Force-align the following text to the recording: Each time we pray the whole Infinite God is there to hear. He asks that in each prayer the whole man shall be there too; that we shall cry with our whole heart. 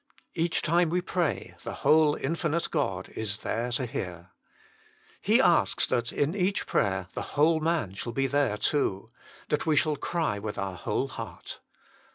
Each 0.33 0.63
time 0.63 0.89
we 0.89 0.99
pray 0.99 1.53
the 1.61 1.73
whole 1.85 2.15
Infinite 2.15 2.71
God 2.71 3.09
is 3.09 3.41
there 3.41 3.71
to 3.73 3.85
hear. 3.85 4.31
He 5.21 5.39
asks 5.39 5.85
that 5.85 6.11
in 6.11 6.33
each 6.33 6.65
prayer 6.65 7.07
the 7.13 7.21
whole 7.37 7.59
man 7.59 7.93
shall 7.93 8.11
be 8.11 8.25
there 8.25 8.57
too; 8.57 9.11
that 9.49 9.67
we 9.67 9.75
shall 9.75 9.95
cry 9.97 10.39
with 10.39 10.57
our 10.57 10.73
whole 10.75 11.07
heart. 11.07 11.59